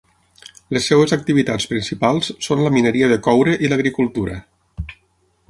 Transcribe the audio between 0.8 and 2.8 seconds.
seves activitats principals són la